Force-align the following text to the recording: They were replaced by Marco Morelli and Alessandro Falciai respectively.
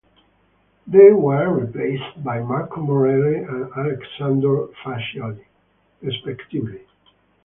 They 0.87 1.11
were 1.11 1.59
replaced 1.63 2.23
by 2.23 2.39
Marco 2.39 2.81
Morelli 2.81 3.35
and 3.35 3.71
Alessandro 3.73 4.71
Falciai 4.83 5.39
respectively. 6.01 6.81